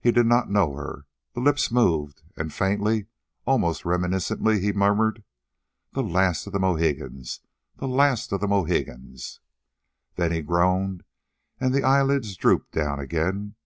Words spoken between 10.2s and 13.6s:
he groaned, and the eyelids drooped down again.